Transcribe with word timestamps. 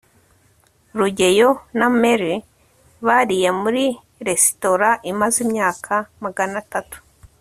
rugeyo 0.97 1.49
na 1.79 1.87
mary 2.01 2.33
bariye 3.05 3.49
muri 3.61 3.83
resitora 4.27 4.89
imaze 5.11 5.37
imyaka 5.45 5.93
magana 6.23 6.55
atatu 6.65 6.97